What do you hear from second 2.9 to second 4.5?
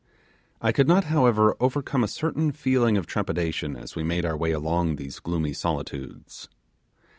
of trepidation as we made our